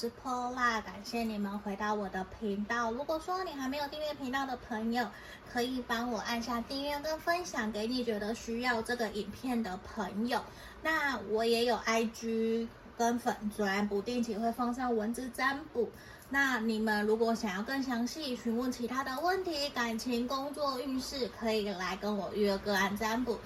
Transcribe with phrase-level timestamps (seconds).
[0.00, 2.92] 是 Paula，感谢你们回到我的频道。
[2.92, 5.04] 如果说你还没有订阅频道的朋友，
[5.52, 10.40] 可以帮我按下订阅跟分享给你觉得需要这个影片的朋友。
[10.84, 15.90] 那我也有 IG 跟粉专，不定期会放上文字占卜。
[16.28, 23.36] 那你们如果想要更详细询问其他的问题，感情、工作、运势，可以来跟我预约个案占卜。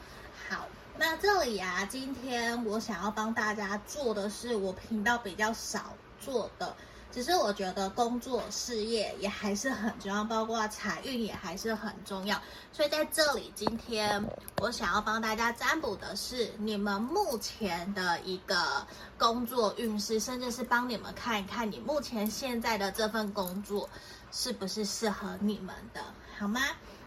[0.50, 0.66] 好。
[0.98, 5.94] 那这里啊，今天我想要帮大家做的是我频道比较少
[6.24, 6.74] 做的，
[7.10, 12.40] 只是我觉得工作事业也还是很重要，包括财运也还是很重要。
[12.72, 14.24] 所以在这里，今天
[14.60, 18.86] 我想要帮大家占卜的是你们目前的一个
[19.18, 23.88] 工作运势，甚至是帮你们看一看你目前现在的这份工作
[24.30, 26.00] 是不是适合你们的，
[26.38, 26.60] 好吗？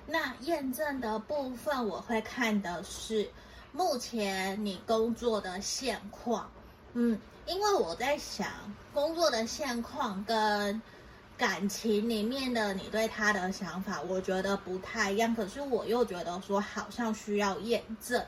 [0.05, 3.29] 那验证的部分我会看的是。
[3.77, 6.49] 目前你工作的现况，
[6.93, 8.47] 嗯，因为我在想
[8.93, 10.81] 工作的现况跟
[11.37, 15.35] 感情里面的你对他的想法，我觉得不太一样。
[15.35, 18.25] 可是我又觉得说好像需要验证，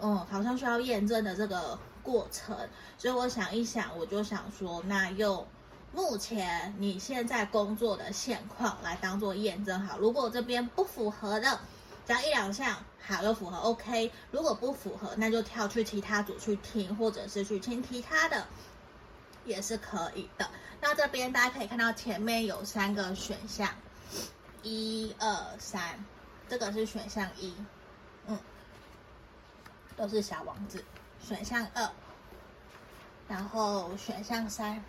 [0.00, 2.56] 嗯，好像需要验证的这个过程。
[2.98, 5.46] 所以我想一想，我就想说，那用
[5.92, 9.98] 目前你现在工作的现况来当做验证好。
[9.98, 11.58] 如果这边不符合的，
[12.06, 12.84] 只要一两项。
[13.02, 14.12] 好，又符合 OK。
[14.30, 18.46] 如果不符合，那就跳去其他组去听，或者是去听其他的，
[19.44, 20.48] 也是可以的。
[20.80, 23.68] 那这边大家可以看到前面有三个选项，
[24.62, 26.04] 一二三，
[26.48, 27.52] 这个是选项一，
[28.26, 28.38] 嗯，
[29.96, 30.84] 都是小王子。
[31.20, 31.90] 选项二，
[33.26, 34.84] 然后选项三，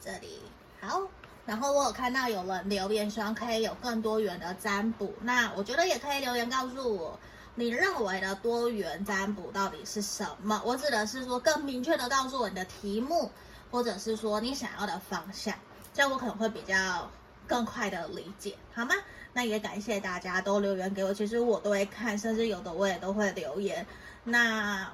[0.00, 0.42] 这里
[0.80, 1.00] 好。
[1.46, 5.12] 然后我有看到有人留言，希望可以有更多元的占卜。
[5.20, 7.18] 那我觉得也可以留言告诉我，
[7.54, 10.62] 你认为的多元占卜到底是什么？
[10.64, 13.30] 我指的是说更明确的告诉我你的题目，
[13.70, 15.54] 或者是说你想要的方向，
[15.92, 17.10] 这样我可能会比较
[17.46, 18.94] 更快的理解，好吗？
[19.34, 23.86] 那也感谢大家都留言给我，其实我都会看，甚至有的我也都会留言。
[24.24, 24.88] 那。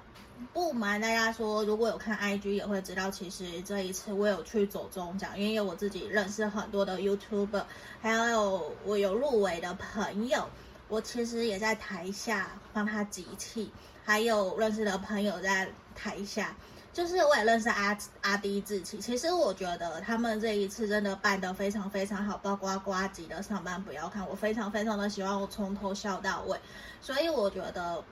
[0.52, 7.64] 不瞒大家说，如果有看 IG 也会知道，其实这一次我有去走中奖，因为我自己认识很多的 YouTuber，
[8.00, 10.48] 还有我有入围的朋友，
[10.88, 13.70] 我其实也在台下帮他集气，
[14.04, 16.56] 还有认识的朋友在台下，
[16.92, 18.98] 就是我也认识阿阿迪志气。
[18.98, 26.58] 其实我觉得他们这一次真的办得非常非常好，包括呱吉的上班不要看，我非常非常的喜欢，我从头笑到尾，
[27.00, 28.02] 所以我觉得。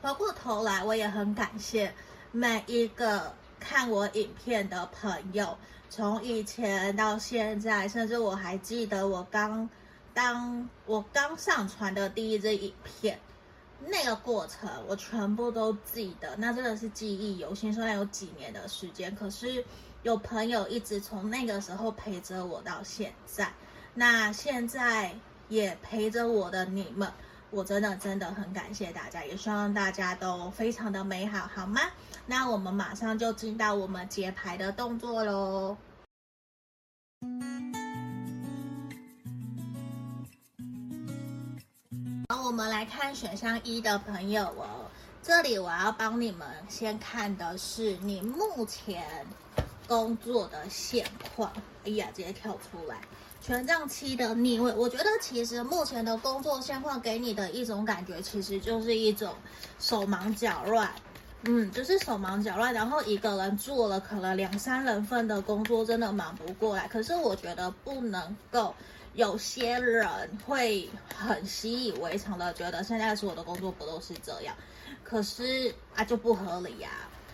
[0.00, 1.92] 回过头来，我也很感谢
[2.30, 5.58] 每一个看我影片的朋友，
[5.90, 9.68] 从以前到现在，甚至我还记得我刚
[10.14, 13.18] 当我刚上传的第一支影片，
[13.86, 17.72] 那个过程我全部都记得，那真的是记忆犹新。
[17.74, 19.64] 虽然有几年的时间，可是
[20.04, 23.52] 有朋友一直从那个时候陪着我到现在，
[23.94, 25.12] 那现在
[25.48, 27.12] 也陪着我的你们。
[27.50, 31.80] 我真的真的很感谢大家，也希望大家都非常的美好，好吗？
[32.26, 35.76] 那我们马上就进到我们解牌的动作喽。
[42.28, 44.90] 好，我们来看选项一的朋友哦，
[45.22, 49.26] 这里我要帮你们先看的是你目前
[49.86, 51.50] 工作的现况。
[51.86, 53.00] 哎呀，直接跳出来。
[53.40, 59.34] 权杖七的逆位，我觉得其实目前的工作现况给你的一种感觉，其实就是一种
[59.78, 60.90] 手忙脚乱，
[61.44, 66.86] 嗯，就是手忙脚乱，然后一个人做了可能两三人份的工作，真的忙不过来。
[66.88, 68.74] 可是我觉得不能够，
[69.14, 70.08] 有些人
[70.44, 74.54] 会很习以为常的觉得现在所有的工作不都是这样，
[75.02, 76.90] 可是啊就不合理呀。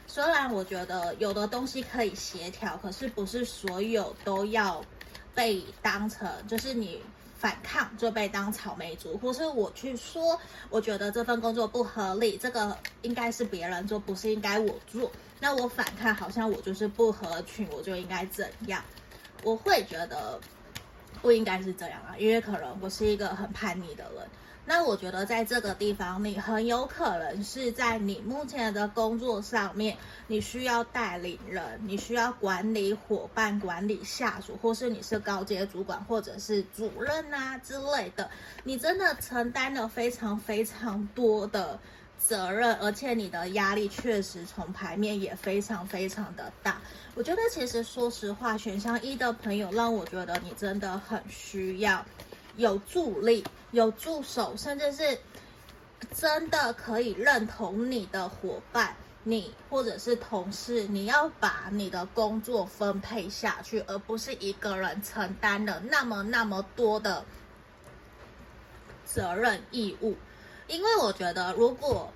[0.07, 4.85] 虽然我觉得有的东西可以协调，可是不是所有都要。
[5.35, 7.03] 被当成就是你
[7.37, 10.41] 反抗就被当草莓族，或是我去说，
[10.71, 15.11] 我觉得这份工作不合理，这个应该是别人做，不是应该我做。
[15.41, 18.83] 那我反抗，好像我就是不合群，我就应该怎样？
[19.43, 20.41] 我会觉得
[21.21, 24.27] 不应该是这样啊，因为可能我是一个很叛逆的人。
[24.67, 29.95] 那我觉得在这个地方，你很有可能是在你目前的工作上面，
[30.27, 38.31] 你需要带领人，你需要管理伙伴、管理下属，或是你是高阶主管，或者是主任啊之类的，
[38.63, 41.79] 你真的承担了非常非常多的
[42.19, 46.81] 责任，而且你的压力确实从牌面也非常非常的大。
[47.15, 52.03] 我觉得其实说实话，选项一的朋友让我觉得你真的很需要。
[52.57, 55.19] 有助力、有助手，甚至是
[56.15, 58.95] 真的可以认同你的伙伴，
[59.25, 67.25] 你或者是同事，你要把你的工作分配下去，而不是一个人承担了那么那么多的
[69.05, 70.17] 责任义务。
[70.69, 72.13] 因为我觉得，如果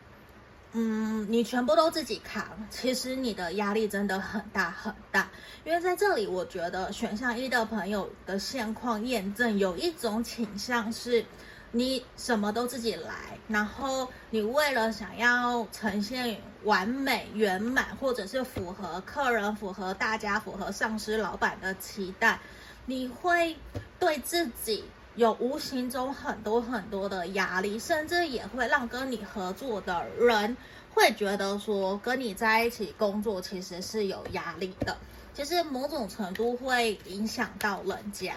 [0.73, 5.31] 嗯你全部都自己扛，其实你的压力真的很大很大。
[5.65, 11.25] 因为在这里，我觉得选项一的朋友的现况验证有一种倾向是。
[11.71, 22.41] 你什么都自己来，然后你为了想要呈现完美圆满，或者是符合客人、符合大家、符合上司、老板的期待，
[22.87, 23.55] 你会
[23.99, 24.83] 对自己
[25.19, 30.57] 有无形中很多很多的压力，甚至也会让跟你合作的人
[30.95, 34.97] 会觉得说，跟你在一起工作其实是有压力的，
[35.35, 38.37] 其实某种程度会影响到人家。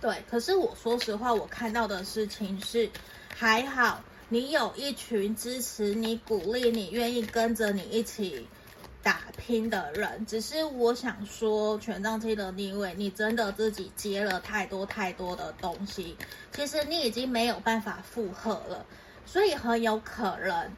[0.00, 2.90] 对，可是我说实话，我看到的事情是，
[3.32, 8.48] 还好你有一群支持你、鼓励你、愿意跟着你一起
[9.08, 10.26] 打拼的人。
[10.26, 16.14] 只是我想说，权杖七的逆位，你真的自己接了太多太多的东西，
[16.52, 18.84] 其实你已经没有办法负荷了，
[19.24, 20.70] 所以很有可能。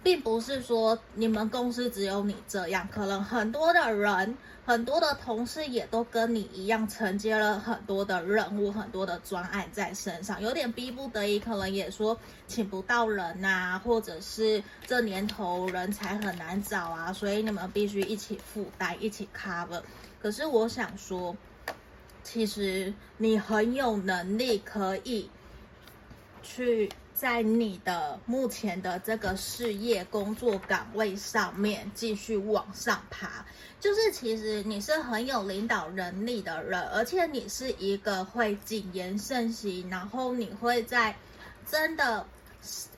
[0.00, 4.36] 并不是说你们公司只有你这样，可能很多的人、
[4.68, 12.14] 很多的同事也都跟你一样承接了很多的任务、很多的专案在身上，有点逼不得已，可能也说
[12.46, 19.80] 请不到人呐，或者是这年头人才很难找啊，所以你们必须一起负担、一起 cover。
[20.20, 21.34] 可是我想说，
[22.22, 25.30] 其实你很有能力可以
[26.42, 26.90] 去。
[27.18, 33.44] 在你的目前的这个事业工作岗位上面继续往上爬，
[33.80, 41.16] 就是其实你是很有领导能力的人，而且你是一个会谨言慎行，然后你会在
[41.68, 42.24] 真的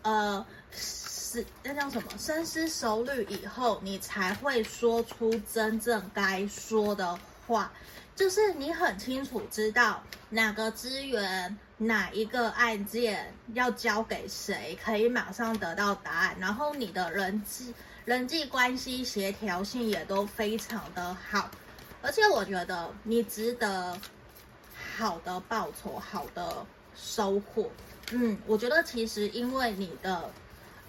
[0.03, 2.11] 呃是那叫什么？
[2.19, 7.73] 深思熟虑以后，你才会说出真正该说的话，
[8.21, 11.57] 就是你很清楚知道哪个资源。
[11.79, 17.75] 哪一个案件要交给谁，可以马上得到答案，然后你的人际
[18.05, 21.51] 人际关系协调性也都非常的好，
[22.03, 23.99] 而且我觉得你值得
[24.99, 27.71] 好的报酬，好的收获。
[28.11, 30.31] 嗯，我觉得其实因为你的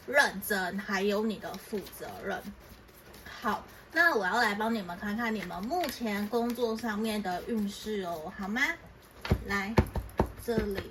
[0.06, 2.38] 认真，还有你的负责任。
[3.42, 3.64] 好，
[3.94, 8.62] 那我要来帮你们看看你们目前工作上面的运势哦，好吗？
[9.48, 9.74] 来。
[10.44, 10.82] 这里，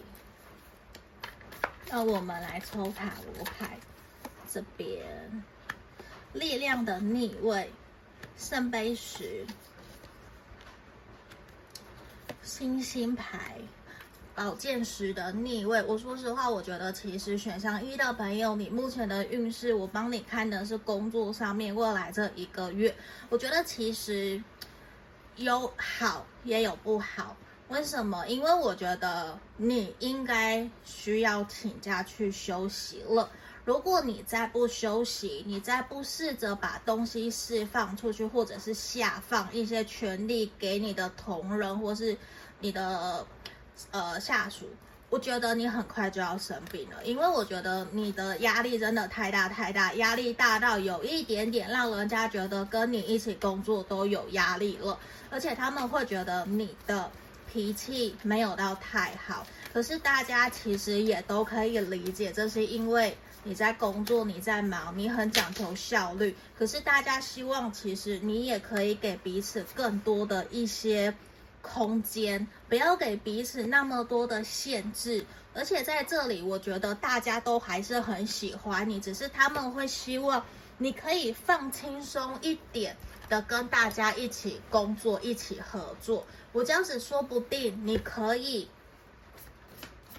[1.89, 3.77] 那我们来抽塔罗牌。
[4.53, 5.45] 这边，
[6.33, 7.73] 力量的逆位，
[8.37, 9.45] 圣杯十，
[12.43, 13.59] 星星牌，
[14.41, 15.83] 宝剑十的逆位。
[15.83, 22.97] 我说实话，我觉得其实选项一的朋友，你目前的运势，我帮你看的是工作上面未来这一个月。
[23.29, 24.43] 我觉得其实
[25.37, 27.37] 有好也有不好。
[27.69, 28.27] 为什么？
[28.29, 33.29] 因为我觉得你应该需要请假去休息了。
[33.67, 42.17] 如果你再不休息，你再不试着把东西释放出去，或者是下放一些权力给你的同仁或是
[42.61, 43.27] 你的
[43.91, 44.67] 呃下属，
[45.09, 47.05] 我觉得你很快就要生病了。
[47.05, 54.99] 因为我觉得你的压力真的太大太大，压力大到有一点点让人家觉得跟你一起工作都有压力了，
[55.31, 57.11] 而且他们会觉得你的。
[57.53, 66.37] 脾气没有到太好，可是大家其实也都可以理解，这是因为你在工作，你在忙，你很讲求效率。
[66.57, 71.13] 可是大家希望，其实你也可以给彼此更多的一些
[71.63, 75.25] 空间，不要给彼此那么多的限制。
[75.53, 80.45] 而且在这里，我觉得大家都还是很喜欢你，只是他们会希望
[80.79, 82.97] 你可以放轻松一点
[83.29, 86.25] 的跟大家一起工作，一起合作。
[86.53, 88.69] 我这样子说不定你可以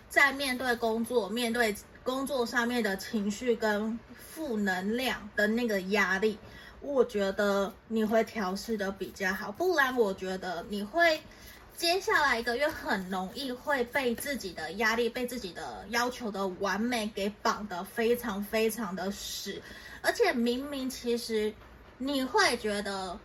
[0.09, 3.97] 在面对工作、面对工作上面的情绪跟
[4.33, 6.37] 负能量的那个压力，
[6.81, 9.51] 我觉得你会调试的比较好。
[9.51, 11.21] 不然，我觉得你会
[11.77, 19.61] 接下来一个月很容易会被自己的压力、被自己的要求的完美给绑得非常非常的死。
[20.01, 21.53] 而且明明其实
[21.97, 23.17] 你会觉得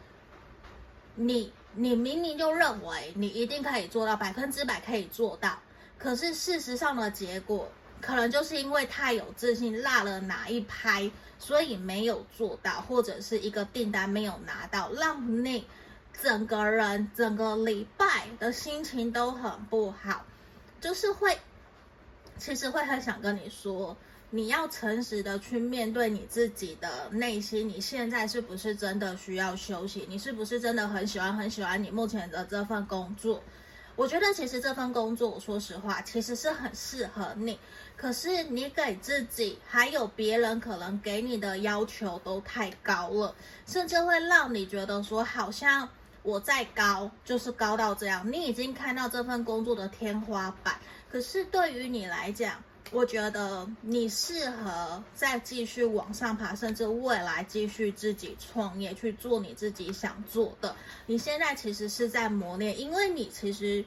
[1.15, 1.53] 你。
[1.79, 5.59] 你明明就认为你一定可以做到百分之百可以做到，
[5.99, 7.71] 可是事实上的结果，
[8.07, 11.11] 可能就是因为太有自信，落了哪一拍，
[11.41, 15.67] 所以没有做到，或者是一个订单没有拿到，让你
[16.23, 20.25] 整个人整个礼拜的心情都很不好，
[20.81, 21.37] 就是会，
[22.39, 23.97] 其实会很想跟你说，
[24.31, 30.07] 你要诚实的去面对你自己的内心，你现在是不是真的需要休息？
[30.09, 33.43] 你是不是真的很喜欢很喜欢你目前的这份工作？
[33.97, 37.59] 我觉得其实这份工作，说实话，其实是很适合你。
[37.97, 43.35] 可是你给自己还有别人可能给你的要求都太高了，
[43.67, 45.89] 甚至会让你觉得说，好像
[46.23, 48.31] 我再高就是高到这样。
[48.31, 50.79] 你已经看到这份工作的天花板，
[51.11, 60.77] 可是对于你来讲，我觉得你适合再继续往上爬，甚至未来继续自己创业去做你自己想做的。
[61.07, 63.83] 你现在其实是在磨练，因为你其实。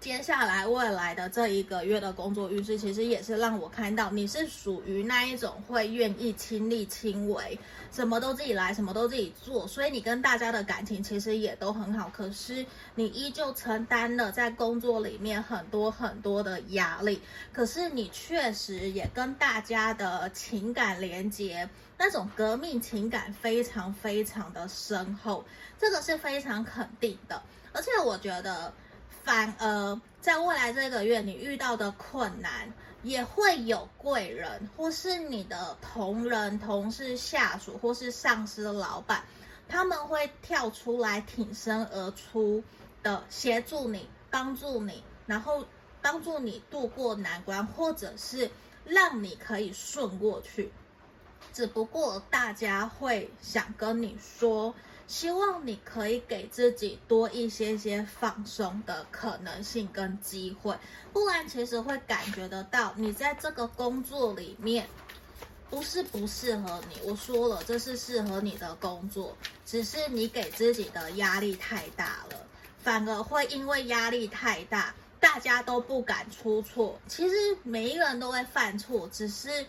[0.00, 7.58] 接下来未来的这一个月的工作运势，其实也是让我看到你是属于那一种会愿意亲力亲为，
[7.92, 12.10] 什么都自己来，什么都自己做，所以你跟大家的感情其实也都很好。
[12.16, 12.64] 可是
[12.94, 17.20] 你依旧承担了在工作里面很多很多的压力，
[17.52, 25.44] 可是你确实也跟大家的情感连接，那种革命情感非常非常的深厚，
[25.78, 27.42] 这个是非常肯定的。
[27.74, 28.72] 而且我觉得。
[29.22, 32.72] 反而在未来这个月，你遇到的困难
[33.02, 39.22] 也会有贵人，或是你的同仁、同事、下属，或是上司、老板，
[39.68, 42.62] 他们会跳出来挺身而出
[43.02, 45.64] 的协助你、帮助你，然后
[46.02, 48.50] 帮助你度过难关，或者是
[48.84, 50.72] 让你可以顺过去。
[51.52, 54.74] 只不过大家会想跟你说。
[55.10, 60.78] 希望你可以给自己多一些些放松的可能性跟机会，
[61.12, 64.88] 不然其实会感觉得到你在这个工作里面
[65.68, 66.96] 不是不适合你。
[67.02, 69.36] 我说了，这是适合你的工作，
[69.66, 72.46] 只是你给自己的压力太大了，
[72.78, 77.00] 反而会因为压力太大，大家都不敢出错。
[77.08, 79.66] 其实每一个人都会犯错，只是。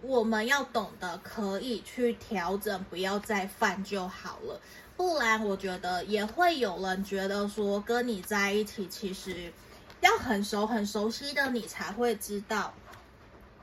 [0.00, 4.60] 我们要懂得可以去调整，不要再犯就好了。
[4.96, 9.52] 不然，我觉得也会有人觉得说，跟你在一起，其实
[10.00, 12.72] 要很熟很熟悉的你才会知道，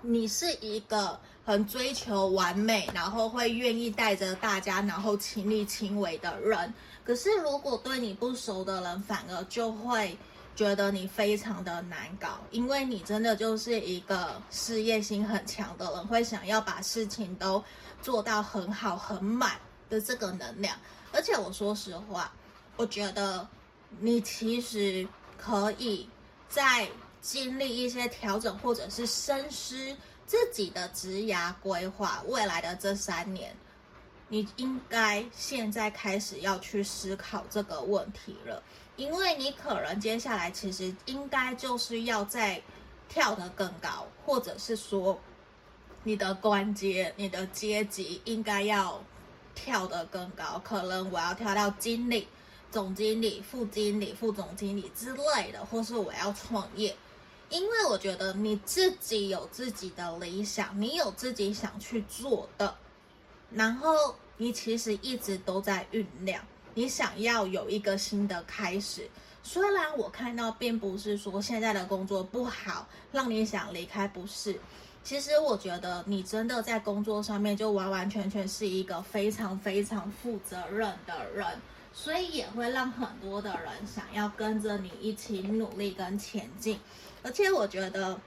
[0.02, 6.74] 你是一个很追求完美，然后会愿意带着大家，然后亲力亲为的人。
[7.04, 10.18] 可是，如果对你不熟的人，反而就会。
[10.56, 17.62] 觉得你非常的难搞，因为你真的就是一个事业心很强的人，会想要把事情都
[18.02, 19.60] 做到很好很满
[19.90, 20.78] 的这个能量。
[21.12, 22.32] 而且我说实话，
[22.78, 23.46] 我觉得
[24.00, 25.06] 你其实
[25.38, 26.10] 可以
[26.48, 26.88] 在
[27.22, 29.96] 经历一些调整，或者是深思
[30.26, 33.54] 自己的职涯规划，未来的这三年，
[34.30, 38.64] 你应该现在开始要去思考这个问题了。
[38.98, 42.62] 因为你可能接下来其实应该就是要再
[43.10, 45.20] 跳得更高，或者是说
[46.04, 49.04] 你的关阶、你的阶级应该要
[49.54, 50.62] 跳得更高。
[50.64, 52.28] 可能我要跳到经理、
[52.72, 56.96] 总经理、副经理、副总经理之类的，或是我要创业。
[57.50, 62.76] 因为我觉得你自己有自己的理想，你有自己想去做的，
[63.52, 66.44] 然后你其实一直都在酝酿。
[66.78, 69.10] 你想要有一个新的开始，
[69.42, 74.60] 虽然我看到并不是说现在的工作不好，让你想离开，不是。
[75.02, 81.48] 其实我觉得你真的在工作上面就完完全全是一个非常非常负责任的人，
[81.94, 86.78] 所以也会让很多的人想要跟着你一起努力跟前进。
[87.24, 88.20] 而且我觉得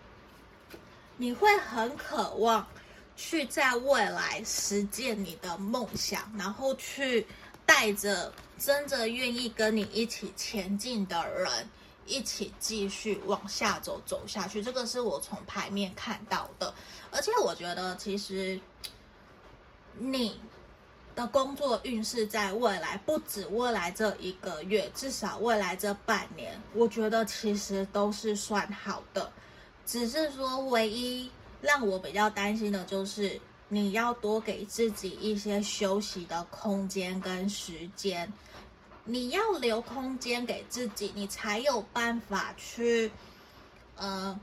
[1.19, 2.67] 你会很渴望
[3.15, 7.27] 去在未来实践你的梦想，然后去。
[7.69, 11.69] 带着真的愿意跟你一起前进的人，
[12.07, 14.63] 一起继续往下走，走下去。
[14.63, 16.73] 这个是我从牌面看到的，
[17.11, 18.59] 而且我觉得其实
[19.99, 20.41] 你
[21.15, 29.31] 的工作运势在未来，不止未来这一个月，至少未来这半年，我觉得其实都是算好的。
[29.85, 33.39] 只是说，唯一让我比较担心的就是。
[33.71, 38.33] 你要多给自己一些休息的空间跟时间，
[39.05, 43.13] 你要留空间给自己，你才有办法去，
[43.97, 44.41] 呃，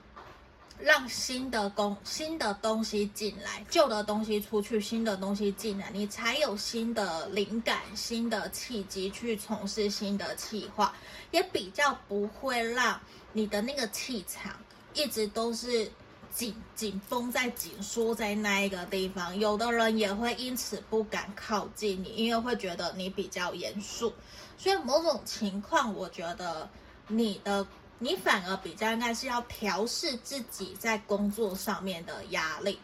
[0.77, 10.93] 让新的工、新的东西进来，旧的东西出去，新的东西进来，你才有新的灵感、新的契机去从事新的企划，
[11.31, 12.99] 也比较不会让
[13.33, 14.55] 你的那个气场
[14.93, 15.91] 一直都是。
[16.35, 24.13] 紧紧绷在紧缩在那一个地方，有的人也会因此不敢靠近你，因为会觉得你比较严肃。
[24.57, 26.69] 所以某种情况，我觉得
[27.07, 27.65] 你的
[27.99, 32.77] 你反而比较应该是要调试自己在工作上面的压力，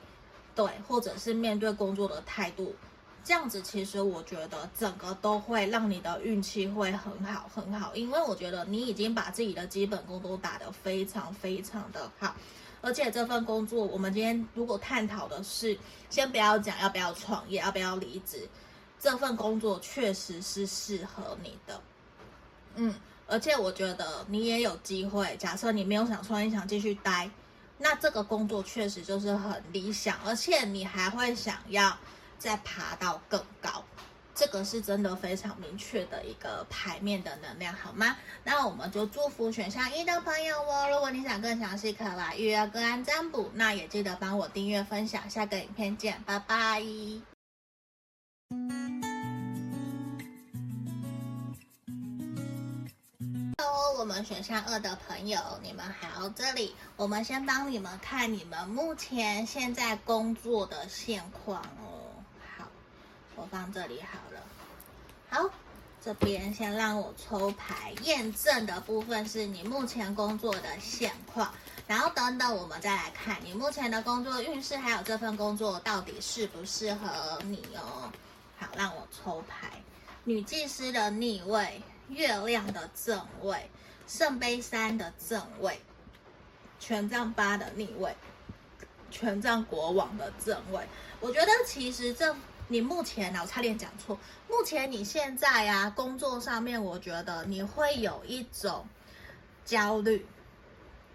[0.55, 2.73] 对，或者是面对工作的态度，
[3.21, 12.33] 这样子其实我觉得整个都会让你的运气会很好很好，因为我觉得你已经把自己的基本功都打得非常非常的好，
[12.81, 15.77] 而且这份工作我们今天如果探讨的是，
[16.09, 18.49] 先不要讲要不要创业，要不要离职，
[18.99, 21.81] 这份工作确实是适合你的，
[22.75, 22.93] 嗯。
[23.27, 25.37] 而且我觉得你也有机会。
[25.37, 27.31] 假设你没有想创业，想继续待，
[27.77, 30.17] 那这个工作确实就是很理想。
[30.25, 31.97] 而且你还会想要
[32.37, 33.85] 再爬到更高，
[34.33, 38.17] 这个是真的非常明确的一个牌面的能量，好吗？
[38.43, 40.89] 那我们就祝福选项一的朋友哦。
[40.89, 43.51] 如果你想更详细，可来预约个案占卜。
[43.53, 46.81] 那也记得帮我订阅分享，下个影片见，拜拜。
[53.99, 61.90] 我们选项二的朋友，你们好，这里我们先帮你们看你们目前现在工作的现况哦。
[63.41, 64.39] 我放这里好了。
[65.31, 65.49] 好，
[65.99, 71.51] 这边先让我抽牌验证的部分是你目前工作的现况，
[71.87, 78.11] 然后等等我们再来看你目前的工作运势，还有这份工作到底适不适合你哦。
[78.59, 79.81] 好，让我抽牌，
[80.23, 83.71] 女祭司的逆位，月亮的正位。
[84.07, 85.81] 圣杯三的正位，
[86.79, 88.13] 权杖八的逆位，
[89.09, 90.85] 权杖国王的正位。
[91.21, 92.35] 我觉得其实这
[92.71, 94.17] 你目前呢，我差点讲错。
[94.47, 98.87] 目前你现在啊，工作上面，我觉得你会有一种
[99.65, 100.25] 焦虑。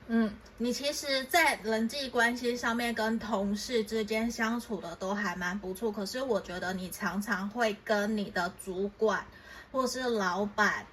[0.08, 9.26] 嗯，你其实，在人际关系上面跟同事之间相处的都还蛮不错，可是我觉得你常常会跟你的主管
[9.72, 10.86] 或是老板，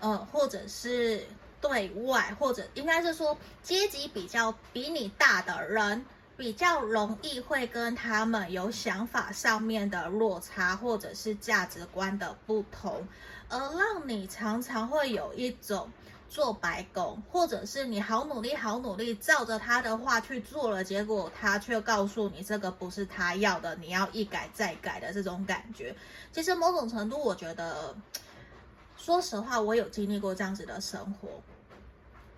[0.00, 1.24] 嗯，或者是。
[1.60, 6.04] 对外，或者应该是说阶级比较比你大的人，
[6.38, 13.06] 比较容易会跟他们有想法上面的落差，或者是价值观的不同，
[13.50, 15.90] 而让你常常会有一种
[16.30, 25.94] 做白工，或者是你好努力好努力照着他的话去做了，结果他却告诉你这个不是他要的，你要一改再改的这种感觉。
[26.32, 27.94] 其实某种程度，我觉得。
[29.00, 31.28] 说实话，我有经历过这样子的生活，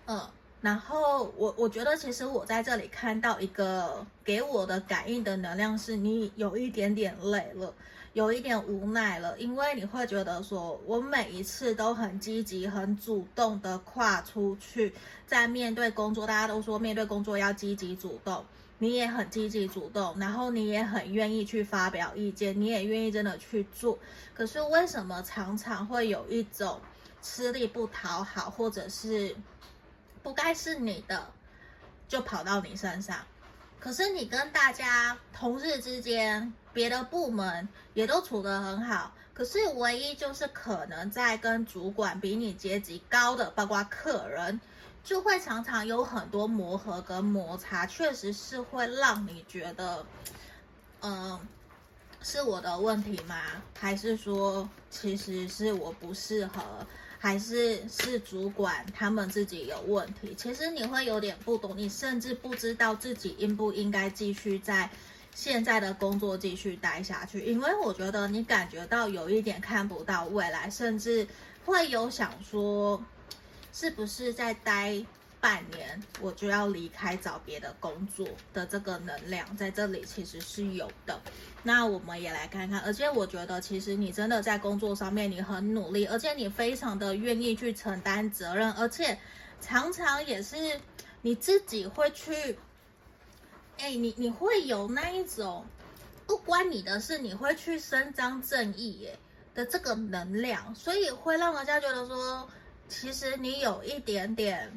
[0.05, 0.29] 嗯，
[0.61, 7.73] 然后我我觉得其实我在这里看到一个给我的感应的能量是，你有一点点累了，
[8.13, 14.93] 有一点无奈了，因为你会觉得说，我每一次都很积极、很主动的跨出去，
[15.25, 18.45] 在面对工作，大家都说面对工作要积极主动。
[18.77, 23.97] 你也很积极主动，然后你也很愿意去发表意见，你也愿意真的去做。
[24.33, 26.79] 可是为什么常常会有一种
[27.21, 29.35] 吃力不讨好，或者是
[30.23, 31.31] 不该是你的
[32.07, 33.17] 就跑到你身上？
[33.79, 44.59] 可是你跟大家同事之间，别的部门也都处得很好，可是唯一就是可能在跟主管比你阶级高的，包括客人。
[45.03, 50.05] 就会常常有很多磨合跟摩擦，确实是会让你觉得，
[51.01, 51.39] 嗯，
[52.21, 53.35] 是我的问题吗？
[53.75, 56.85] 还是说其实是我不适合？
[57.21, 60.33] 还是是主管他们自己有问题？
[60.35, 64.89] 其实你会有点不懂，你甚至不知道自己应不应该继续在
[65.35, 71.27] 现在的工作继续待下去，因为我觉得你感觉到有一点看不到未来，甚至
[71.63, 73.01] 会有想说。
[73.73, 75.01] 是不是在待
[75.41, 81.19] 半年，我就要离开找别的工作的这个能量在这里其实是有的。
[81.63, 89.17] 那我们也来看看，而且我觉得其实你真的在工作上面你很努力，而且你非常的愿意去承担责任，而且
[89.59, 90.79] 常常也是
[91.21, 92.57] 你自己会去，
[93.79, 95.65] 哎，你你会有那一种
[96.27, 99.17] 不关你的事，你会去伸张正义耶
[99.55, 102.47] 的这个能量，所以会让人家觉得说。
[102.93, 104.69] 其实你有一点点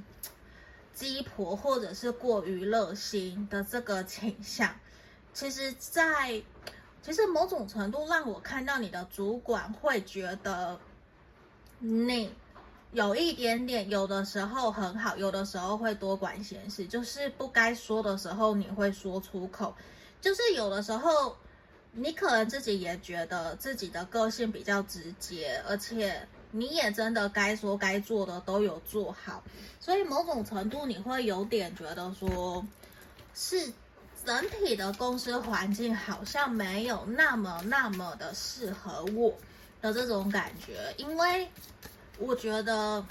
[0.94, 4.74] 鸡婆，或者是过于热心的这个倾向。
[5.32, 6.40] 其实在，
[7.02, 10.78] 其实某种程度让我看到你的主管会觉得
[11.80, 12.32] 你
[12.92, 19.74] 有一点点，有的时候很好，有的时候会多管闲事，就是不该说的时候你会说出口，
[20.20, 21.36] 就是有的时候
[21.92, 26.26] 你可能自己也觉得自己的个性比较直接，而且。
[26.56, 29.42] 你也真的该说该做的都有做好，
[29.80, 32.64] 所以某种程度你会有点觉得说，
[33.34, 33.72] 是
[34.24, 39.34] 整体的公司环境好像没有那么那么的适合我
[39.82, 41.48] 的这种感觉，因为
[42.18, 43.04] 我觉得，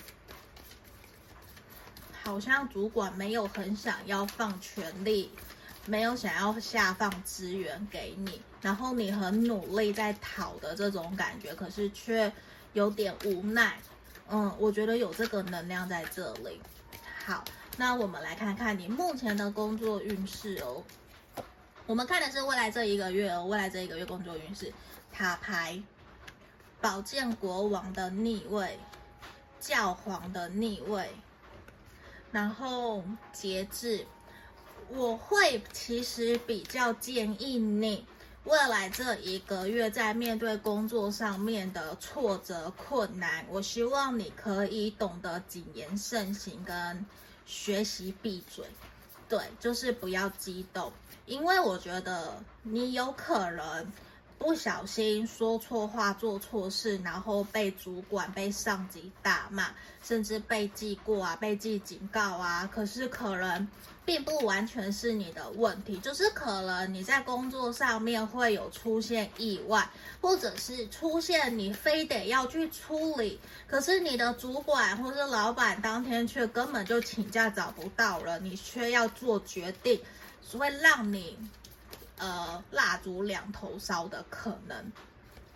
[2.23, 5.29] 好像主管没有很想要放权力，
[5.85, 12.31] 没有想要下放资源给你，然后你很努力在讨的这种感觉，可是却
[12.73, 13.79] 有点无奈。
[14.29, 16.59] 嗯，我觉得有这个能量在这里。
[17.25, 17.43] 好，
[17.77, 20.83] 那我们来看看你目前的工作运势哦。
[21.85, 24.73] 我们看的是未来这一个月哦，未来这一个月工作运势，
[25.11, 25.81] 塔牌，
[26.79, 28.79] 宝剑国王的逆位，
[29.59, 31.09] 教皇的逆位，
[32.31, 34.05] 然后节制。
[34.89, 38.05] 我会其实比较建议你，
[38.45, 47.05] 未来这一个月在面对工作上面的挫折困难，我希望你可以懂得谨言慎行跟
[47.45, 48.65] 学习闭嘴。
[49.29, 50.91] 对，就是不要激动，
[51.25, 53.87] 因为我觉得你有可能
[54.43, 59.69] 不小心说错话、做错事，然后被主管、被上级大骂，
[60.03, 62.69] 甚至被记过啊、被记警告啊。
[62.69, 63.65] 可是可能
[64.03, 80.01] 并不完全是你的问题，就是可能你在工作上面会有出现意外，或者是出现你非得要去处理，可是你的主管或是老板当天却根本就请假找不到了，你却要做决定，
[80.51, 81.39] 只会让你
[82.17, 84.91] 呃蜡烛两头烧的可能。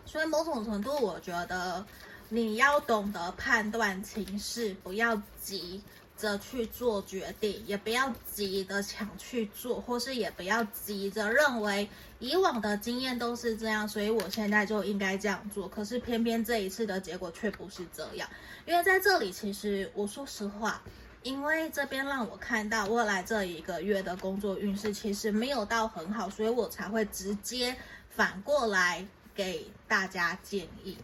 [0.06, 1.86] 所以某种程度，我觉得
[2.30, 5.82] 你要懂得判断情势，不要急。
[6.18, 15.68] 着去做决定，也不要急着抢去做，或是也不要急着认为以往的经验都是这样，所以我现在就应该这样做。
[15.70, 18.28] 可是偏偏这一次的结果却不是这样，
[18.66, 20.82] 因为在这里，其实我说实话，
[21.28, 27.76] 因为这边让我看到未来这一个月的工作运势其实没有到很好，所以我才会直接
[28.10, 30.98] 反过来给大家建议。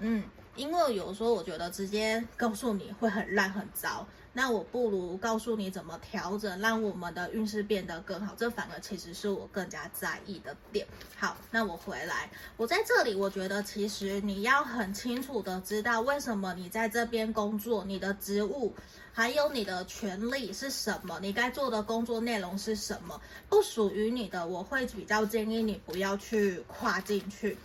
[0.00, 0.22] 嗯，
[0.54, 4.06] 因为有时候我觉得直接告诉你会很烂很糟。
[4.32, 8.32] 那我不如告诉你怎么调整，让我们的运势变得更好。
[8.36, 10.86] 这反而其实是我更加在意的点。
[11.16, 18.72] 好，那我回来，我在这里，我觉得其实你要很清楚的知道，为什么你在这边工作，你的职务，
[19.12, 27.56] 还有你的权利是什么，你该做的工作内容是什么，不属于你的，我会比较建议你不要去跨进去。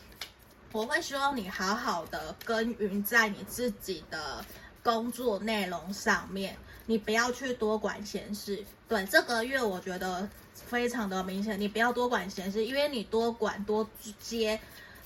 [0.71, 4.45] 我会希望你好好的耕耘在你自己的。
[4.85, 6.55] 工作内容上面，
[6.85, 8.63] 你不要去多管闲事。
[8.87, 14.59] 对，这个月我觉得非常的明显，你不要多管闲事，因为你多管多接，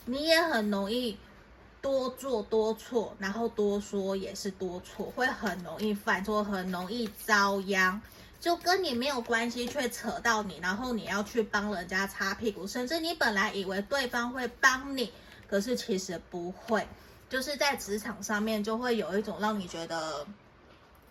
[0.03, 1.17] 你也很容易
[1.81, 8.01] 多做多错，然后多说也是多错，会很容易犯错，很容易遭殃。
[8.39, 15.11] 就跟你没有关系，却扯到你，然后你要去帮人家擦屁股，甚至你本来以为对方会帮你，
[15.47, 16.87] 可是其实不会。
[17.29, 20.25] 就是在职场上面，就会有一种让你觉得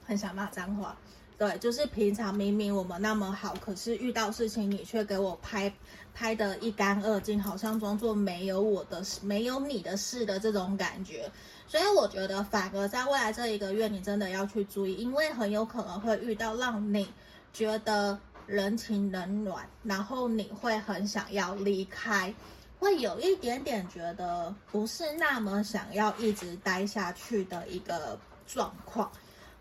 [0.07, 0.96] 很想骂脏话。
[1.37, 5.72] 对，就是平常明明我们那么好，可是遇到事情你却给我拍
[6.14, 11.31] 拍得一干二净，好像装作没有我的事、没有你的事的这种感觉。
[11.66, 17.09] 所以我觉得，反而在未来这一个月，你真的要去注意，因为很有可能会遇到让你
[17.53, 22.35] 觉得人情冷暖，然后你会很想要离开。
[22.81, 28.16] 会有一点点觉得不是那么想要一直待下去的一个
[28.47, 29.11] 状况，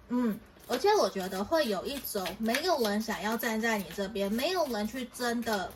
[0.10, 5.72] 嗯，而且我觉得会有一种没有人想要站在你这边，没有人去真的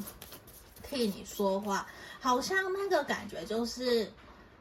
[0.91, 1.87] 替你说话，
[2.19, 4.11] 好像那个感觉就是，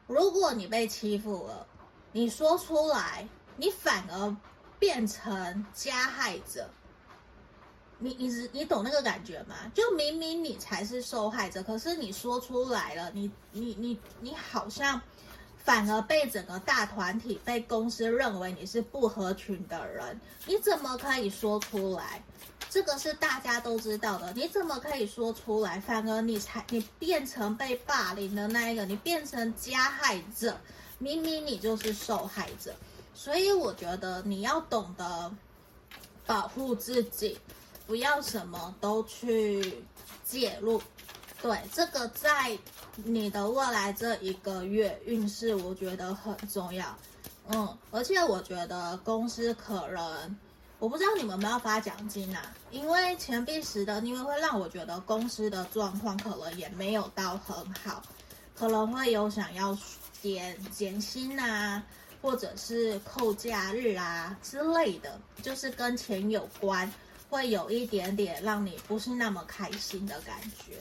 [0.06, 1.66] 如果你被欺负了，
[2.12, 4.36] 你说出来，你反而
[4.78, 6.70] 变成加害者。
[7.98, 9.56] 你你你懂那个感觉吗？
[9.74, 15.02] 就明明你才是受害者，可是你说出来了，你你你你好像
[15.70, 20.20] 反而被整个大团体、被公司认为你是不合群的人。
[20.44, 22.20] 你怎么可以说出来？
[22.68, 25.78] 这个是大家都知道的，你怎么可以说出来？
[25.78, 30.58] 反而你才你变成被霸凌的那一个，你变成加害者，
[30.98, 32.74] 明明你就是受害者。
[33.14, 35.32] 所以我觉得你要懂得
[36.26, 37.38] 保护自己。
[37.86, 39.84] 不要什么都去
[40.24, 40.82] 介入，
[41.40, 42.58] 对，这个在
[42.96, 46.96] 你的未来这一个月运势，我觉得很重要。
[47.48, 50.36] 嗯，而且我觉得公司可能，
[50.78, 52.54] 我不知道你们有没有发奖金啊？
[52.70, 58.02] 因为钱币十的，因为会让我觉得公司的状况可能也没有到很好，
[58.54, 59.76] 可能会有想要
[60.22, 61.82] 减减薪啊，
[62.22, 66.90] 或者是扣假日啊之类的，就是跟钱有关。
[67.28, 70.74] 会有一点点让你不是那么开心的感觉，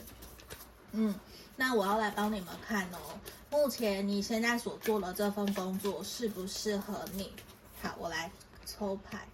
[0.93, 1.13] 嗯，
[1.59, 3.19] 那我要来帮你们看哦。
[3.51, 7.33] 目前你现在所做的这份工作适不适合你？
[7.81, 8.31] 好，我来
[8.65, 9.27] 抽牌。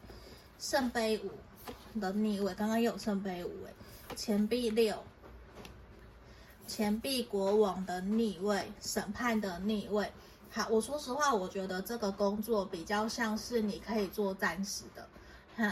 [0.57, 5.03] 圣杯五的逆位，刚刚有圣杯五哎，钱币六，
[6.65, 10.11] 钱币国王的逆位，审判的逆位。
[10.49, 15.07] 好，我说实话，我觉得这个工作比较像是你可以做暂时的。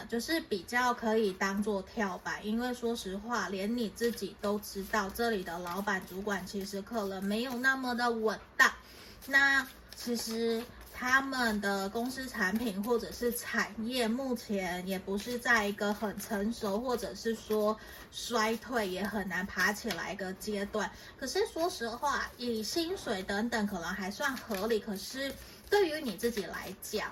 [0.08, 8.72] 就是比较可以当做跳板，因为说实话，连你自己都知道，这里的老板主管其实可能没有那么的稳当。
[9.28, 17.78] 那其实他们的公司产品或者是产业目前也不是在一个很成熟，或者是说
[18.12, 20.90] 衰退也很难爬起来一个阶段。
[21.20, 25.34] 可是说实话，以薪水等等可能还算合理，可是
[25.70, 27.12] 对于你自己来讲。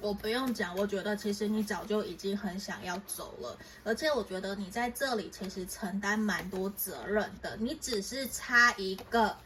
[0.00, 9.36] 我不用讲，我觉得其实你早就已经很想要走了，而且我觉得你在这里其实承担蛮多责任的，你只是差一个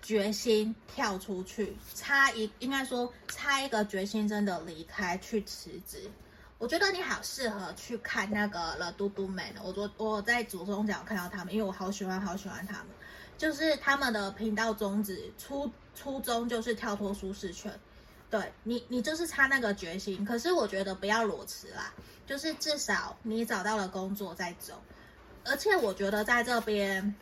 [0.00, 6.10] 决心跳出去，差一应该说差一个决心真的离开去辞职。
[6.58, 12.86] 我觉得你好适合去看那个了嘟嘟们，我昨我在左中角看到他们，因为我好喜欢好喜欢他们，
[13.36, 17.72] 就是他们的频道宗旨初初衷就是跳脱舒适圈。
[18.30, 20.24] 对你，你就是差那个决心。
[20.24, 21.92] 可是我觉得不要裸辞啦，
[22.26, 24.82] 就是至少你找到了工作再走。
[25.44, 27.14] 而且我觉得在这边，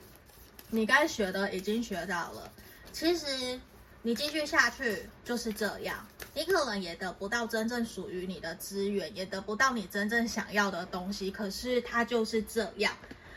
[0.71, 2.53] 你该学的已经学到了。
[2.93, 3.61] 其实
[4.03, 11.31] 你继续下去就是这样，你可能也得不到真正属于你的资源，也得不到你真正想要的东西。
[11.31, 12.93] 可是它就是这样，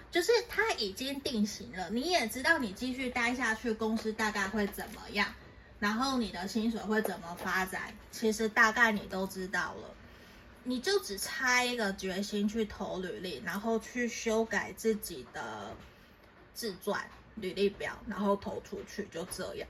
[0.09, 1.89] 就是它已经定型了。
[1.91, 5.27] 你也知道，你继续待下去，公司大概会怎么样。
[5.79, 7.93] 然后你的薪水会怎么发展？
[8.11, 9.89] 其实大概你都知道了，
[10.63, 15.73] 你就只差一个决心去投履历，然后去修改自己的
[16.53, 19.67] 自传履历表，然后投出去，就这样。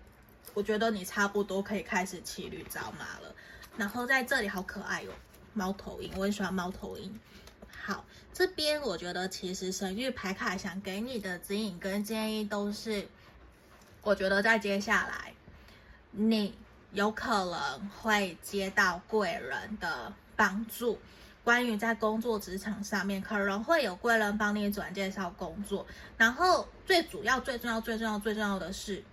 [0.55, 3.35] 我觉得你差不多可以开始骑驴找马了。
[3.77, 5.11] 然后在这里好可爱哟、
[5.53, 7.19] 猫头鹰，我很喜欢猫头鹰。
[7.71, 13.07] 好，这边我觉得其实神域牌卡想给你的指引跟建议都是，
[14.01, 15.33] 我觉得在接下来。
[16.11, 16.53] 你
[16.91, 20.99] 有可能会接到贵人的帮助，
[21.43, 25.85] 关于在工作职场上面，可能会有贵人帮你转介绍工作。
[26.17, 29.03] 然后最主要、最重要、最重要、最重要的是，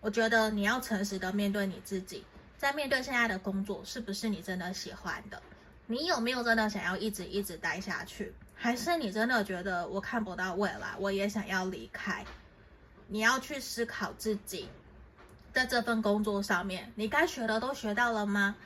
[0.00, 2.24] 我觉得你要诚实的面对你自己，
[2.58, 5.40] 在面对现在的工作，是不是你真的喜欢的？
[5.86, 8.34] 你有没有真的想要一直一直待下去？
[8.54, 12.24] 还是你真的觉得我看不到未来，我也想要离开？
[13.06, 14.68] 你要去思考自己。
[15.52, 18.56] 在这份工作上面，你该学的都学到了吗？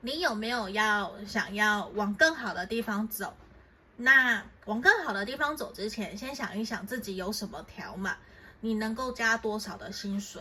[0.00, 3.34] 你有没有要想要往更好的地方走？
[3.96, 8.16] 那往更好的地方走之前，先想一想自己有什么条码，
[8.60, 10.40] 你能够加多少的薪水？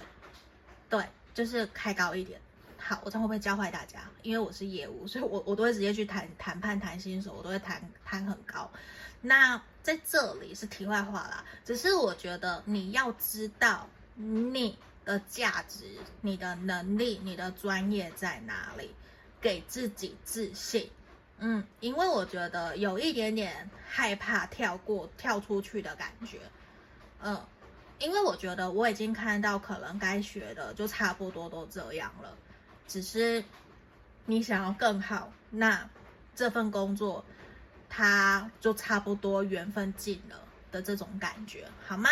[0.90, 2.40] 对，就是开高一点。
[2.78, 4.00] 好，我这会不会教坏大家？
[4.22, 8.72] 因为我是业务，所以我我都会直接去谈谈判谈薪水，我都会谈谈很高。
[9.20, 14.78] 那在这里是题外话啦，只是我觉得你要知道你。
[15.10, 15.86] 的价值，
[16.22, 18.94] 你的能力，你的专业在哪里？
[19.42, 20.92] 给自己自信。
[21.40, 26.40] 嗯，因为我觉得有一点点害怕跳过、跳出去的感觉。
[27.24, 27.44] 嗯，
[27.98, 32.38] 因为我觉得我已经看到，可能该学的就差不多都这样了。
[32.88, 33.44] 只是
[34.26, 35.90] 你想要更好，那
[36.36, 37.26] 这份工作
[37.90, 40.40] 它就差不多缘分尽了
[40.72, 42.10] 的这种感觉，好吗？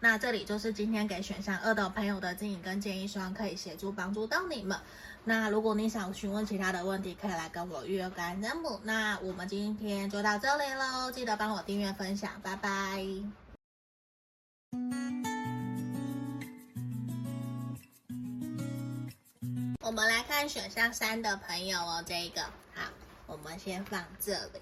[0.00, 4.78] 那这里就是今天给选项二的朋友的指引跟建议，希望可以协助帮助到你们。
[5.24, 8.80] 那如果你想询问其他的问题，可以来跟我预约个案占卜。
[8.84, 13.04] 那我们今天就到这里喽，记得帮我订阅分享，拜拜。
[19.82, 22.40] 我们来看选项三的朋友哦，这一个
[22.74, 22.90] 好，
[23.26, 24.60] 我们先放这里。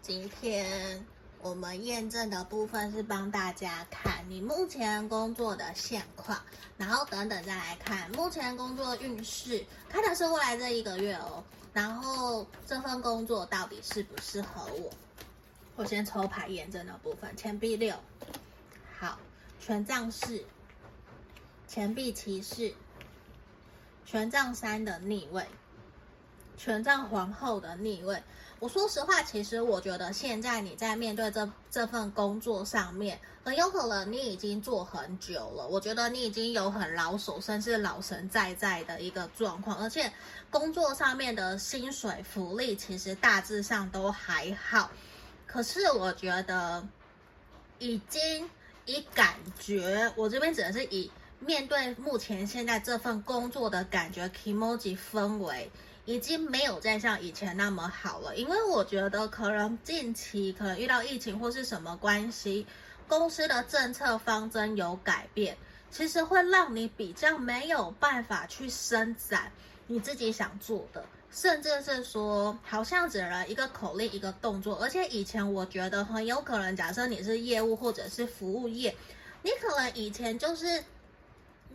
[0.00, 1.04] 今天。
[1.42, 6.38] 我们验证的部分是帮大家看你目前工作的现况，
[6.76, 11.42] 然后等等再来看目前工作运势，看的是未来这一个月哦。
[11.72, 14.90] 然后这份工作到底适不适合我？
[15.76, 17.96] 我先抽牌验证的部分，钱币六，
[18.98, 19.18] 好，
[19.58, 20.44] 权杖四，
[21.66, 22.74] 钱币骑士，
[24.04, 25.46] 权杖三的逆位，
[26.58, 28.22] 权杖皇后的逆位。
[28.60, 35.66] 我说实话，其实我觉得现在你在面对这这份工作上面，很有可能你已经做很久了。
[35.66, 40.12] 我觉得你已经有很老手，甚至老神在在的一个状况，而且
[40.50, 44.90] 工作上面的薪水福利其实大致上都还好。
[45.46, 46.86] 可是我觉得
[47.78, 48.50] 已经
[48.84, 55.70] 以感觉，我这边指的是以面对目前现在这份工作的感觉，kimoji 氛围。
[56.06, 62.66] 已经没有再像以前那么好了，因为我觉得可能近期可能遇到疫情或是什么关系，
[63.06, 65.56] 公司的政策方针有改变，
[65.90, 69.52] 其实会让你比较没有办法去伸展
[69.86, 78.96] 你自己想做的，甚至是说好像只能一个口令一个动作，而且以前我觉得很有可能，假设你是业务或者是服务业，
[79.42, 80.82] 你可能以前就是。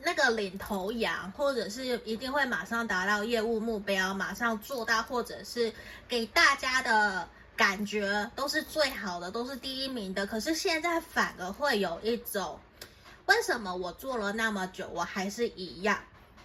[0.02, 5.74] 那个领头羊，或者是一定会马上达到业务目标，马上做到，或者是
[6.08, 10.28] 给大家的感觉都是最好的，都是第一名的。
[10.28, 12.60] 可是现在反而会有一种，
[13.26, 15.98] 为什么我做了那么久，我还是一样？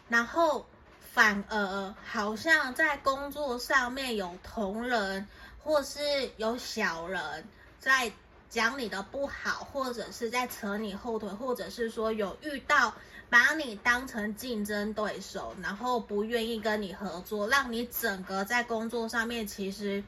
[0.08, 0.64] 然后
[1.12, 5.28] 反而好像在工作上面有同仁，
[5.62, 6.00] 或是
[6.38, 7.46] 有小人
[7.78, 8.10] 在
[8.48, 12.94] 讲你的不好，或者是在扯你后腿，或者是说有遇到。
[13.30, 20.02] 把你当成竞争对手，然后不愿意跟你合作，让你整个在工作上面其实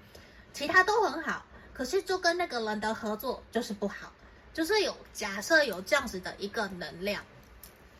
[0.52, 4.12] 其他都很好，可是就跟那个人的合作就是不好，
[4.52, 7.22] 就是有假设有这样子的一个能量，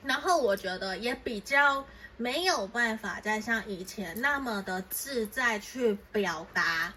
[0.03, 6.93] 然后我觉得也比较没有办法再像以前那么的自在去表达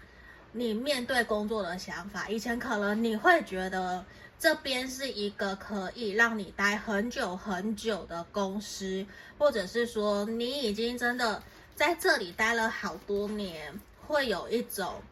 [0.50, 4.04] 你面对工作的想法，以前可能你会觉得。
[4.38, 9.04] 这边是一个可以让你待很久很久的公司，
[9.38, 11.42] 或者是说你已经真的
[11.74, 15.02] 在这里待了好多年，会有一种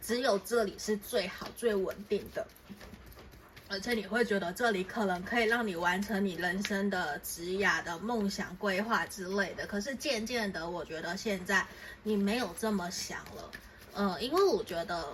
[0.00, 2.46] 只有这里是最好最稳定的，
[3.68, 9.66] 而且你会觉得这里可能可以让你完成你人生的职涯的梦想规划之类的。
[9.66, 11.66] 可是渐渐的，我觉得现在
[12.04, 13.50] 你没有这么想了，
[13.94, 15.04] 嗯，因为我觉得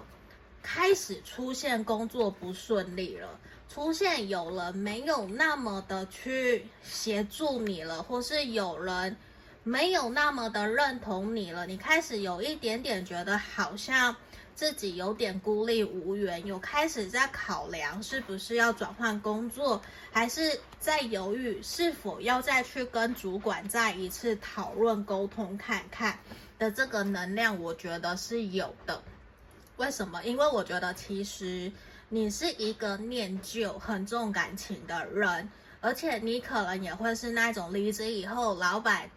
[0.62, 3.40] 开始出现工作不顺利了。
[3.68, 9.16] 出现有人没有那么的去协助你了，或是有人
[9.64, 14.14] 没有那么的认同你了，你开始有一点点觉得好像
[14.54, 26.16] 自己有点孤立无援，有开始在考量是不是要转换工作，还是在犹豫是否要再去跟主管再一次讨论沟通看看
[26.60, 29.02] 的这个能量，我觉得是有的。
[29.78, 30.22] 为什么？
[30.22, 31.72] 因为我觉得其实。
[32.10, 39.10] 你是一个念旧、很重感情的人，而且你可能也会是那种离职以后，老板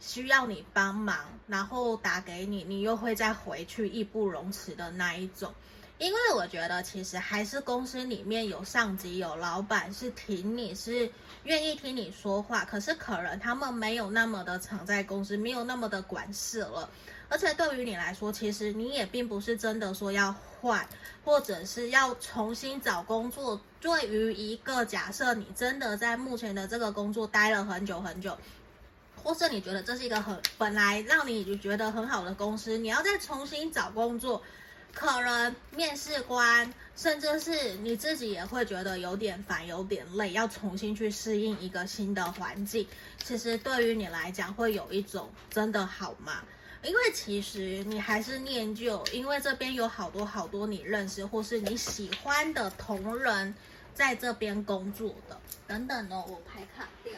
[0.00, 5.54] 需要你帮忙，然后打给你，你又会再回去义不容辞的那一种。
[5.98, 11.08] 因为我觉得，其实还是公司里面有上级、有老板是挺你，是
[11.44, 16.90] 愿意听你说话，可是可能他们没有那么的常在公司，没有那么的管事了。
[17.32, 20.86] 而且对于你来说，其实你也并不是真的说要换，
[21.24, 23.58] 或者是要重新找工作。
[23.80, 28.36] 对于一个假设，你真的在目前的这个工作待了很久很久，
[29.16, 34.42] 或是你觉得这是一个很本来让你觉得很好的公司，你要再重新找工作，
[34.92, 42.86] 可能面试官甚至是你自己也会觉得有点烦、有点累，要重新去适应一个新的环境。
[43.24, 46.42] 其实对于你来讲，会有一种真的好吗？
[46.84, 53.54] 因为其实你还是念旧，因为这边有好多好多你认识或是你喜欢的同仁
[53.94, 57.12] 在这边工作的等等呢，我牌卡掉。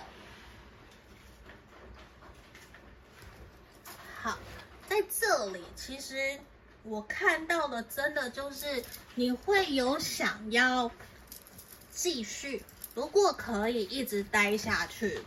[4.20, 4.38] 好，
[4.86, 6.38] 在这里其实
[6.82, 10.90] 我看到的真的就是你会有想要
[11.90, 12.62] 继续，
[12.94, 15.20] 如果可以一直待下去，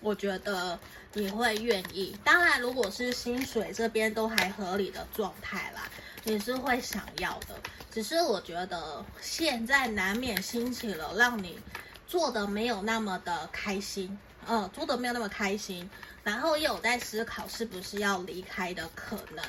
[0.00, 0.78] 我觉得。
[1.16, 2.16] 你会愿意？
[2.24, 5.88] 当然，如果是薪水这边都还合理的状态啦，
[6.24, 7.54] 你是会想要的。
[7.90, 11.60] 只是我觉得现在难免兴起了，让你
[12.08, 15.88] 做的没有那么的开心，嗯，做的没有那么开心，
[16.24, 19.44] 然后又有在思考是不是要离开的可能。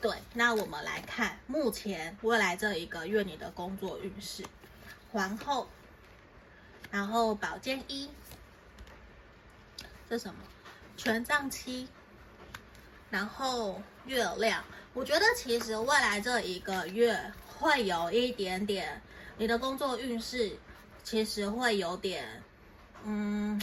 [0.00, 4.44] 对，那我们来看目前未来这一个月你的工作运势，
[5.10, 5.68] 皇后，
[6.92, 8.08] 然后宝剑一，
[10.08, 10.40] 这什么？
[10.96, 11.88] 权杖七，
[13.10, 14.62] 然后月亮，
[14.94, 19.02] 我觉得其实未来这一个月会有一点点，
[19.36, 20.52] 你的工作运势
[21.02, 22.42] 其实会有点，
[23.04, 23.60] 嗯，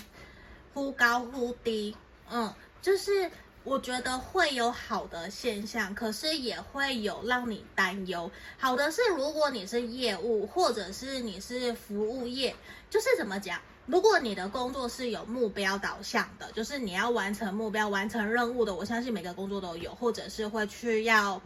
[0.74, 1.96] 忽高忽低，
[2.30, 3.32] 嗯，就是
[3.64, 8.30] 我觉得会有好的现象，可是也会有让你担忧。
[8.58, 12.56] 好的是，如果你是业务，或者是你是服务业，
[12.90, 13.62] 就是怎么讲？
[13.90, 21.42] 如果你的工作是有目标导向的，就是你要完成目标、完成任务的，我相信每个工作都有，或者是会去要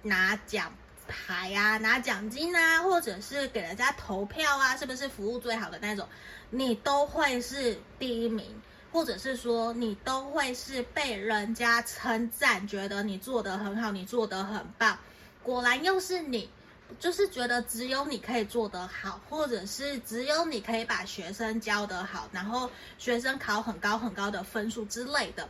[0.00, 0.72] 拿奖
[1.06, 6.08] 牌啊、拿奖金啊，或者是给人家投票啊，是不是服务最好的那种，
[6.48, 8.46] 你都会是第一名，
[8.90, 14.98] 或者是说你都会是被人家称赞，觉得你做得很好，你做得很棒。
[15.42, 16.48] 果然又是你，
[16.98, 25.48] 就是觉得只有你可以做得好，或者是只有你可以把学生教得好，然后学生考很高很高的分数之类的。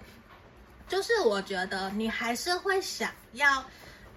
[0.89, 3.65] 就是我觉得你还是会想要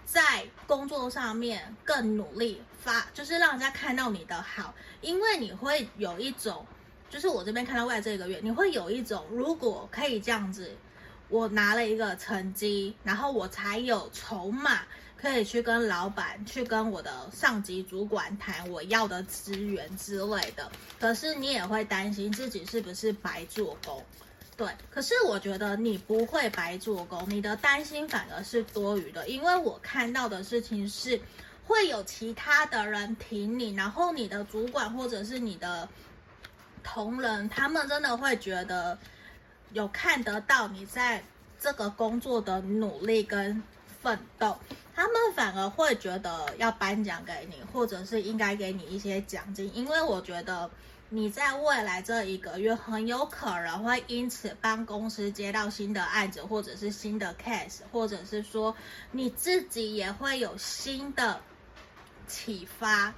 [0.05, 6.65] 在工作上面更努力发，就是让人家看到你的好，因为你会有一种，
[7.09, 10.75] 就是我这边看到未来这个月，你会有一种，如果可以这样子，
[11.29, 14.81] 我拿了一个成绩，然后我才有筹码
[15.17, 20.71] 可以去跟老板、去跟我的上级主管谈我要的资源之类的。
[20.99, 24.03] 可是你也会担心自己是不是白做工。
[24.55, 31.21] 对，可是我觉得你不会白做工，你的担心反而是多余的，因为我看到的事情是，
[31.67, 35.87] 会有其他的人挺你，然后你的主管或者是你的
[36.83, 38.97] 同仁，他们真的会觉得
[39.73, 41.23] 有看得到你在
[41.59, 43.61] 这个工作的努力跟
[44.01, 44.57] 奋斗，
[44.97, 50.67] 他们反而会觉得要颁奖给你，或者是应该给你一些奖金，因为我觉得。
[51.09, 58.75] 你在未来这一个月很有可能会因此帮公司接到新的案子，或者是新的 case，或者是说
[59.11, 61.39] 你自己也会有新的
[62.27, 63.15] 启发，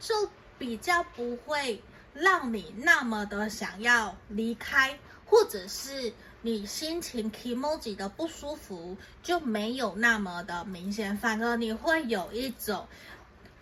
[0.00, 0.14] 就
[0.56, 1.82] 比较不会
[2.14, 6.14] 让你那么的想要离开，或者是
[6.46, 12.86] 你心情 kimoji 的不舒服就没有那么的明显，反而你会有一种，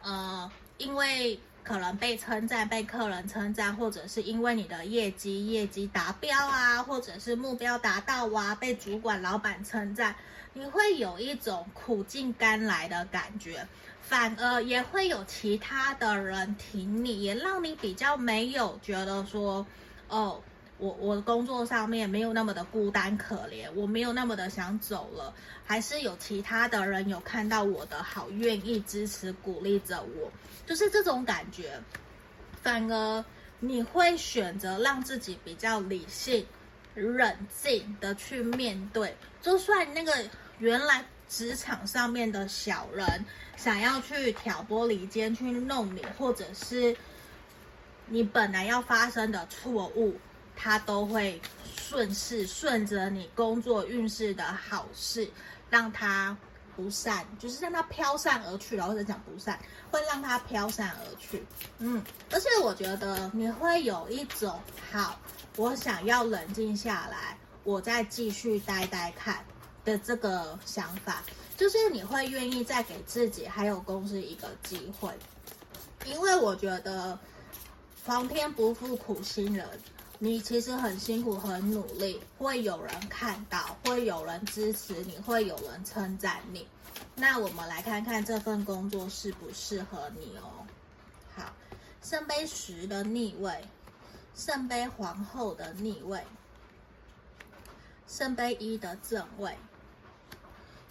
[0.03, 1.41] 呃，因为。
[1.67, 10.15] 可能被称赞，被客人称赞，或者是因为你的业绩业绩达标啊，或者是目标达到啊，被主管老板称赞，
[10.53, 13.67] 你会有一种苦尽甘来的感觉，
[14.03, 19.67] 反而也会有其他的人挺你，也让你比较没有觉得说，
[20.09, 20.43] 哦。
[20.77, 25.33] 我我的工作上面没有那么的孤单可怜，我没有那么的想走了，
[25.65, 30.31] 还是有其他的人有看到我的好，愿意支持鼓励着我，
[30.67, 31.81] 就是这种感觉。
[32.61, 33.25] 反而
[33.61, 36.45] 你会选择让自己比较理性、
[36.95, 40.13] 冷静的去面对，就算那个
[40.59, 43.07] 原来职场上面的小人
[43.57, 46.97] 想要去挑拨离间、去弄你，或者是
[48.07, 50.15] 你本来要发生的错误。
[50.57, 51.41] 他都会
[51.77, 55.29] 顺势顺着你工作运势的好事，
[55.71, 56.37] 让他
[56.77, 59.59] 不散，就是让他飘散而去，然后再讲不散，
[59.91, 61.45] 会让他飘散而去。
[61.79, 64.59] 嗯，而且我觉得你会有一种
[64.91, 65.19] 好，
[65.57, 69.45] 我想要冷静下来，我再继续待待看
[69.85, 71.23] 的这个想法，
[71.57, 75.13] 就是你会愿意再给自己还有公司一个机会，
[76.07, 77.17] 因为我觉得
[78.05, 79.69] 皇天不负苦心人。
[80.25, 86.67] 你其实很辛苦，很努力，会有人看到，会有人支持你，会有人称赞你。
[87.15, 90.65] 那我们来看看这份工作适不适合你哦。
[91.37, 91.53] 好，
[92.03, 93.69] 圣杯十的逆位，
[94.35, 96.25] 圣杯皇后的逆位，
[98.09, 99.55] 圣杯一的正位，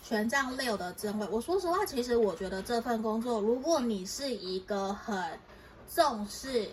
[0.03, 1.27] 权杖六的正位。
[1.31, 5.39] 我说实话，其实我觉得这份工作，如果你是一个很
[5.91, 6.69] 重视。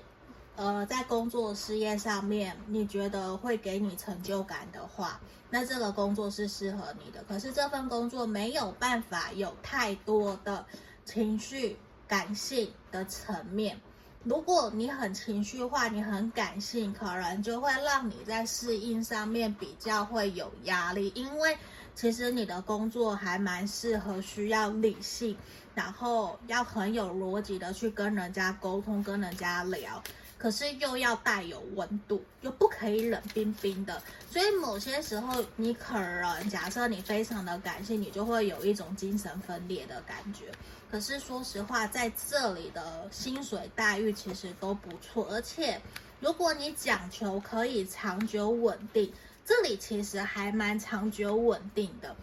[0.60, 7.24] 呃，在工作事业上面，你觉得会给你成就感的话，那这个工作是适合你的。
[7.26, 10.62] 可是这份工作没有办法有太多的
[11.06, 13.80] 情绪感性的层面。
[14.22, 21.10] 如果你很情绪化，你很感性，可能就会让你在适应上面比较会有压力。
[21.14, 21.56] 因为
[21.94, 25.34] 其实你的工作还蛮适合需要理性，
[25.74, 30.02] 然后要很有逻辑的去跟人家沟通，跟人家聊。
[30.40, 40.46] 可是又要带有温度，又不可以冷冰冰的，所以某些时候你可能假设你非常的感性，你就会有一种精神分裂的感觉。
[40.90, 45.78] 可是说实话，在这里的薪水待遇其实都不错，而且
[46.20, 49.12] 如果你讲求可以长久稳定，
[49.44, 52.16] 这里其实还蛮长久稳定的。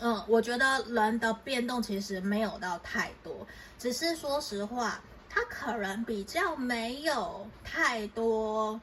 [0.00, 3.46] 嗯，我觉得人的变动其实没有到太多，
[3.78, 5.00] 只是说实话。
[5.32, 8.80] 他可能比较没有太多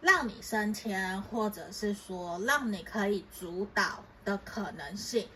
[0.00, 5.26] 让你升迁，或者是说让你可以主导的可能性。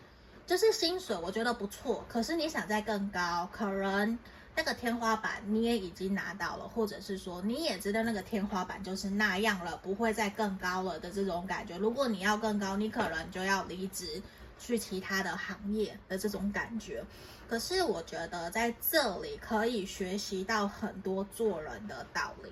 [0.45, 4.19] 就是薪水我觉得不错，可是你想再更高，可能
[4.55, 11.77] 那个天花板你也已经拿到了，或者是说你也知道那个天花板就是那样了，不会再更高了的这种感觉。
[11.77, 14.21] 如果你要更高，你可能就要离职
[14.65, 17.03] 去其他的行业的这种感觉。
[17.49, 22.51] 可是我觉得在这里可以学习到很多做人的道理，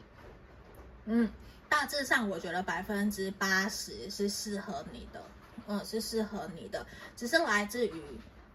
[1.05, 1.31] 嗯，
[1.69, 5.23] 大致上我觉得百分之八十是适合你的，
[5.67, 6.85] 嗯，是适合你的，
[7.15, 8.01] 只是来自于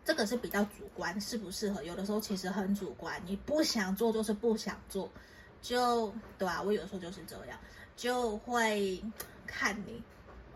[0.05, 5.11] 这个是比较主观，适不适合，有的时候其实很主观，你不想做就是不想做，
[5.63, 6.63] 就对吧？
[6.63, 7.59] 我有时候就是这样，
[7.97, 9.03] 就会
[9.47, 10.01] 看你。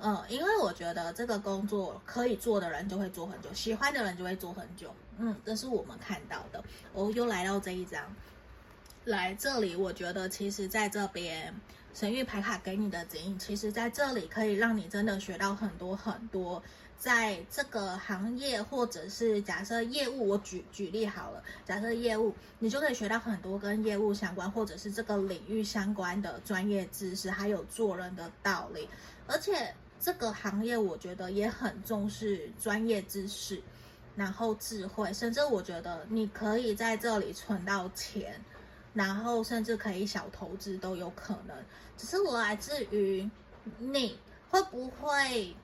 [0.02, 4.90] 嗯，因为我觉得这个工作可以做的人就会做很久，喜欢的人就会做很久。
[5.18, 6.64] 嗯，这是我们看到的。
[6.94, 8.02] 我又来到这一张，
[9.04, 11.54] 来这里，我觉得其实在这边
[11.92, 16.62] 神域牌卡给你的指引，其实在这里可以让你真的学到很多很多。
[16.96, 28.88] 在这个行业，或者是假设业务，我举举例好了，假设业务，你就可以学到很多跟业务相关，或者是这个领域相关的专业知识，还有做人的道理，
[29.26, 29.74] 而且。
[30.00, 33.62] 这个行业我觉得也很重视专业知识，
[34.16, 38.42] 然后智慧，甚至我觉得你可以在这里存到钱，
[38.94, 41.54] 然后甚至可以小投资都有可能。
[41.98, 43.28] 只是我来自于
[43.78, 45.54] 你会不会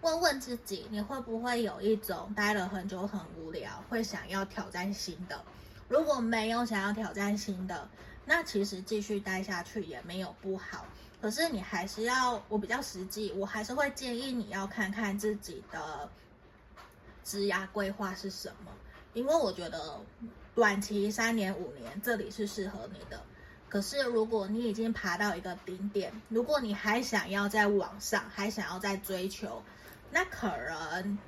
[0.00, 5.44] 问问自己，你会不会有一种待了很久很无聊，会想要挑战新的？
[5.88, 7.86] 如果没有想要挑战新的，
[8.24, 10.86] 那其实继续待下去也没有不好。
[11.24, 16.06] 可是你还是要，我比较实际，我还是会建议你要看看自己的
[17.24, 18.70] 职涯规划是什么，
[19.14, 19.98] 因为我觉得
[20.54, 23.22] 短期三年五年这里是适合你的。
[23.70, 29.62] 可是如果你已经爬到一个顶点，如果你还想要再往上，还想要再追求，
[30.10, 31.18] 那可能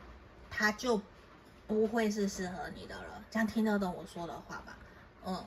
[0.51, 1.01] 它就
[1.67, 3.25] 不会是适合你的了。
[3.31, 4.77] 这样听得懂我说的话吧？
[5.25, 5.43] 嗯。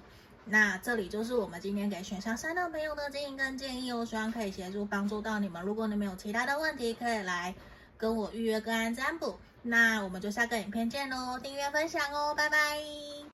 [0.49, 5.61] 那这里就是我们今天给选项三的朋友的建议跟建议，哦希望可以协助帮助到你们。
[5.63, 7.53] 如果你们有其他的问题，可以来
[7.97, 9.37] 跟我预约个案占卜。
[9.61, 13.28] 那我们就下个影片见喽，订阅分享哦，拜拜。